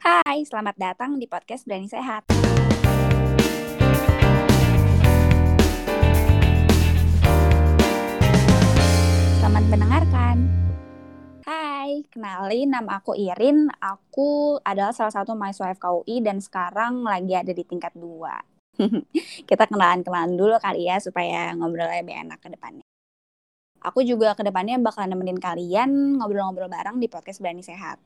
Hai, 0.00 0.48
selamat 0.48 0.80
datang 0.80 1.20
di 1.20 1.28
podcast 1.28 1.68
Berani 1.68 1.84
Sehat. 1.84 2.24
Selamat 9.36 9.64
mendengarkan. 9.68 10.36
Hai, 11.44 12.08
kenalin 12.08 12.72
nama 12.72 12.96
aku 12.96 13.12
Irin. 13.12 13.68
Aku 13.76 14.56
adalah 14.64 14.96
salah 14.96 15.12
satu 15.12 15.36
mahasiswa 15.36 15.76
FKUI 15.76 16.24
dan 16.24 16.40
sekarang 16.40 17.04
lagi 17.04 17.36
ada 17.36 17.52
di 17.52 17.60
tingkat 17.68 17.92
2. 17.92 18.80
Kita 19.52 19.68
kenalan-kenalan 19.68 20.32
dulu 20.32 20.56
kali 20.64 20.88
ya 20.88 20.96
supaya 20.96 21.52
ngobrolnya 21.52 22.00
lebih 22.00 22.16
enak 22.24 22.40
ke 22.40 22.48
depannya. 22.48 22.88
Aku 23.84 24.00
juga 24.00 24.32
ke 24.32 24.48
depannya 24.48 24.80
bakal 24.80 25.04
nemenin 25.12 25.36
kalian 25.36 26.16
ngobrol-ngobrol 26.16 26.72
bareng 26.72 26.96
di 26.96 27.12
podcast 27.12 27.44
Berani 27.44 27.60
Sehat. 27.60 28.00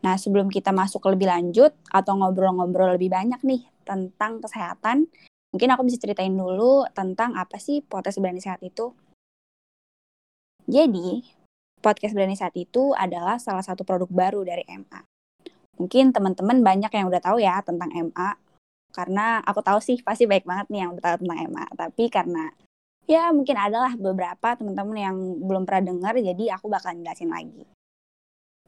Nah, 0.00 0.16
sebelum 0.16 0.48
kita 0.48 0.72
masuk 0.72 1.04
ke 1.04 1.08
lebih 1.12 1.28
lanjut 1.28 1.76
atau 1.92 2.16
ngobrol-ngobrol 2.16 2.96
lebih 2.96 3.12
banyak 3.12 3.40
nih 3.44 3.62
tentang 3.84 4.40
kesehatan, 4.40 5.04
mungkin 5.52 5.68
aku 5.76 5.84
bisa 5.84 6.00
ceritain 6.00 6.32
dulu 6.32 6.88
tentang 6.96 7.36
apa 7.36 7.60
sih 7.60 7.84
podcast 7.84 8.16
Berani 8.16 8.40
Sehat 8.40 8.64
itu. 8.64 8.96
Jadi, 10.64 11.20
podcast 11.84 12.16
Berani 12.16 12.32
Sehat 12.32 12.56
itu 12.56 12.96
adalah 12.96 13.36
salah 13.36 13.60
satu 13.60 13.84
produk 13.84 14.08
baru 14.08 14.40
dari 14.40 14.64
MA. 14.72 15.04
Mungkin 15.76 16.16
teman-teman 16.16 16.60
banyak 16.64 16.92
yang 16.92 17.08
udah 17.08 17.20
tahu 17.20 17.40
ya 17.40 17.60
tentang 17.60 17.92
MA, 17.92 18.36
karena 18.96 19.40
aku 19.44 19.60
tahu 19.60 19.80
sih 19.84 20.00
pasti 20.00 20.24
baik 20.24 20.48
banget 20.48 20.68
nih 20.72 20.80
yang 20.84 20.90
udah 20.96 21.04
tahu 21.04 21.16
tentang 21.24 21.38
MA. 21.52 21.66
Tapi 21.76 22.04
karena 22.08 22.48
ya 23.04 23.32
mungkin 23.36 23.56
adalah 23.56 23.92
beberapa 24.00 24.56
teman-teman 24.56 24.96
yang 24.96 25.16
belum 25.44 25.68
pernah 25.68 25.92
dengar, 25.92 26.14
jadi 26.16 26.56
aku 26.56 26.72
bakal 26.72 26.96
jelasin 26.96 27.32
lagi. 27.32 27.68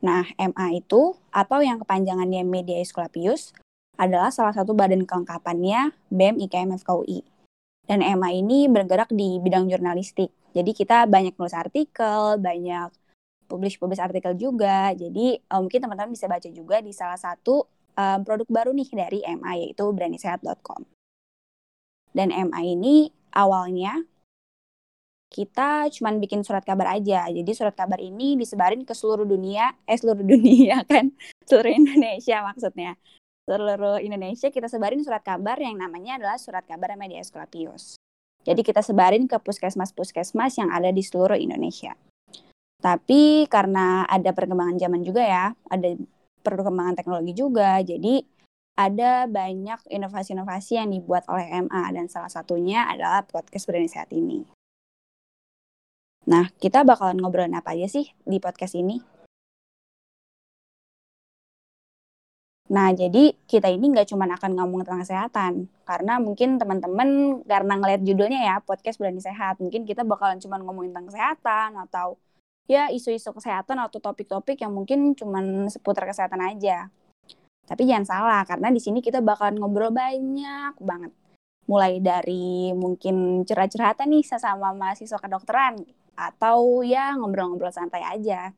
Nah, 0.00 0.24
MA 0.36 0.66
itu 0.80 1.16
atau 1.28 1.60
yang 1.60 1.80
kepanjangannya 1.80 2.44
Media 2.44 2.80
Esculapius 2.80 3.52
adalah 4.00 4.32
salah 4.32 4.56
satu 4.56 4.72
badan 4.72 5.04
kelengkapannya 5.04 5.92
BEM 6.08 6.40
IKM 6.48 6.72
FKUI. 6.80 7.20
Dan 7.84 8.00
MA 8.00 8.40
ini 8.40 8.64
bergerak 8.70 9.12
di 9.12 9.36
bidang 9.42 9.68
jurnalistik. 9.68 10.32
Jadi 10.56 10.72
kita 10.72 11.04
banyak 11.04 11.36
nulis 11.36 11.52
artikel, 11.52 12.40
banyak 12.40 12.88
publish-publish 13.50 14.00
artikel 14.00 14.32
juga. 14.38 14.94
Jadi 14.96 15.36
uh, 15.50 15.60
mungkin 15.60 15.84
teman-teman 15.84 16.14
bisa 16.14 16.30
baca 16.30 16.48
juga 16.48 16.80
di 16.80 16.94
salah 16.96 17.18
satu 17.18 17.66
um, 17.98 18.18
produk 18.24 18.48
baru 18.48 18.70
nih 18.72 18.88
dari 18.94 19.20
MA 19.36 19.52
yaitu 19.66 19.84
beranisehat.com. 19.90 20.86
Dan 22.14 22.30
MA 22.30 22.60
ini 22.62 23.10
awalnya 23.34 24.00
kita 25.30 25.86
cuman 25.94 26.18
bikin 26.18 26.42
surat 26.42 26.66
kabar 26.66 26.98
aja. 26.98 27.30
Jadi 27.30 27.50
surat 27.54 27.72
kabar 27.72 28.02
ini 28.02 28.34
disebarin 28.34 28.82
ke 28.82 28.90
seluruh 28.90 29.22
dunia, 29.22 29.70
eh 29.86 29.94
seluruh 29.94 30.26
dunia 30.26 30.82
kan, 30.90 31.14
seluruh 31.46 31.70
Indonesia 31.70 32.42
maksudnya. 32.42 32.98
Seluruh 33.46 34.02
Indonesia 34.02 34.50
kita 34.50 34.66
sebarin 34.66 35.00
surat 35.06 35.22
kabar 35.22 35.56
yang 35.62 35.78
namanya 35.78 36.18
adalah 36.18 36.36
surat 36.36 36.66
kabar 36.66 36.98
media 36.98 37.22
Esculapius. 37.22 37.94
Jadi 38.42 38.60
kita 38.66 38.82
sebarin 38.82 39.30
ke 39.30 39.38
puskesmas-puskesmas 39.38 40.58
yang 40.58 40.74
ada 40.74 40.90
di 40.90 41.02
seluruh 41.02 41.38
Indonesia. 41.38 41.94
Tapi 42.80 43.44
karena 43.46 44.08
ada 44.08 44.32
perkembangan 44.32 44.80
zaman 44.80 45.04
juga 45.04 45.22
ya, 45.22 45.46
ada 45.68 45.94
perkembangan 46.40 46.96
teknologi 46.96 47.36
juga, 47.36 47.84
jadi 47.84 48.24
ada 48.80 49.28
banyak 49.28 49.84
inovasi-inovasi 49.92 50.80
yang 50.80 50.88
dibuat 50.88 51.28
oleh 51.28 51.68
MA 51.68 51.84
dan 51.92 52.08
salah 52.08 52.32
satunya 52.32 52.88
adalah 52.88 53.28
podcast 53.28 53.68
Berani 53.68 53.92
Sehat 53.92 54.08
ini. 54.16 54.59
Nah, 56.30 56.46
kita 56.62 56.86
bakalan 56.86 57.18
ngobrolin 57.18 57.58
apa 57.58 57.74
aja 57.74 57.90
sih 57.90 58.06
di 58.22 58.38
podcast 58.38 58.78
ini? 58.78 59.02
Nah, 62.70 62.94
jadi 62.94 63.34
kita 63.50 63.66
ini 63.66 63.90
nggak 63.90 64.14
cuma 64.14 64.30
akan 64.30 64.54
ngomong 64.54 64.86
tentang 64.86 65.02
kesehatan, 65.02 65.66
karena 65.82 66.22
mungkin 66.22 66.54
teman-teman 66.54 67.42
karena 67.42 67.74
ngeliat 67.82 68.06
judulnya 68.06 68.40
ya, 68.46 68.56
podcast 68.62 69.02
berani 69.02 69.18
sehat, 69.18 69.58
mungkin 69.58 69.82
kita 69.82 70.06
bakalan 70.06 70.38
cuma 70.38 70.54
ngomongin 70.62 70.94
tentang 70.94 71.10
kesehatan, 71.10 71.74
atau 71.82 72.14
ya 72.70 72.86
isu-isu 72.94 73.34
kesehatan 73.34 73.82
atau 73.82 73.98
topik-topik 73.98 74.62
yang 74.62 74.70
mungkin 74.70 75.18
cuma 75.18 75.42
seputar 75.66 76.06
kesehatan 76.06 76.38
aja. 76.46 76.94
Tapi 77.66 77.90
jangan 77.90 78.06
salah, 78.06 78.46
karena 78.46 78.70
di 78.70 78.78
sini 78.78 79.02
kita 79.02 79.18
bakalan 79.18 79.58
ngobrol 79.58 79.90
banyak 79.90 80.78
banget. 80.78 81.10
Mulai 81.66 81.98
dari 81.98 82.70
mungkin 82.70 83.42
curhat-curhatan 83.42 84.14
nih 84.14 84.22
sesama 84.22 84.70
mahasiswa 84.78 85.18
kedokteran, 85.18 85.82
atau 86.18 86.82
ya 86.86 87.14
ngobrol-ngobrol 87.18 87.72
santai 87.74 88.02
aja. 88.02 88.54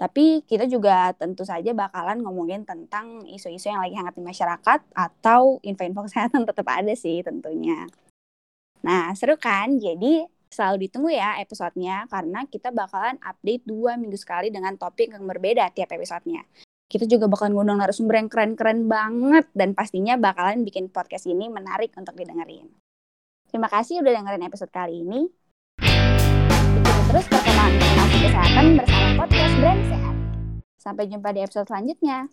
Tapi 0.00 0.40
kita 0.48 0.64
juga 0.64 1.12
tentu 1.12 1.44
saja 1.44 1.76
bakalan 1.76 2.24
ngomongin 2.24 2.64
tentang 2.64 3.20
isu-isu 3.28 3.68
yang 3.68 3.84
lagi 3.84 3.92
hangat 4.00 4.16
di 4.16 4.24
masyarakat 4.24 4.80
atau 4.96 5.60
info-info 5.60 6.08
kesehatan 6.08 6.44
tetap 6.48 6.64
ada 6.72 6.96
sih 6.96 7.20
tentunya. 7.20 7.84
Nah, 8.80 9.12
seru 9.12 9.36
kan? 9.36 9.76
Jadi 9.76 10.24
selalu 10.50 10.88
ditunggu 10.88 11.12
ya 11.14 11.36
episodenya 11.38 12.08
karena 12.08 12.48
kita 12.48 12.72
bakalan 12.72 13.20
update 13.22 13.68
dua 13.68 13.94
minggu 14.00 14.16
sekali 14.16 14.48
dengan 14.48 14.74
topik 14.80 15.12
yang 15.12 15.28
berbeda 15.28 15.68
tiap 15.76 15.92
episodenya. 15.92 16.48
Kita 16.90 17.06
juga 17.06 17.30
bakalan 17.30 17.54
ngundang 17.54 17.84
narasumber 17.84 18.18
yang 18.18 18.26
keren-keren 18.32 18.90
banget 18.90 19.46
dan 19.54 19.76
pastinya 19.76 20.18
bakalan 20.18 20.66
bikin 20.66 20.90
podcast 20.90 21.28
ini 21.28 21.46
menarik 21.46 21.94
untuk 21.94 22.16
didengerin. 22.18 22.66
Terima 23.46 23.70
kasih 23.70 24.02
udah 24.02 24.10
dengerin 24.10 24.42
episode 24.48 24.72
kali 24.74 25.06
ini 25.06 25.28
terus 27.10 27.26
perkembangan 27.26 27.74
informasi 27.74 28.16
kesehatan 28.22 28.66
bersama 28.78 29.08
podcast 29.18 29.54
Brand 29.58 29.82
Sehat. 29.90 30.16
Sampai 30.78 31.04
jumpa 31.10 31.28
di 31.34 31.40
episode 31.42 31.66
selanjutnya. 31.66 32.18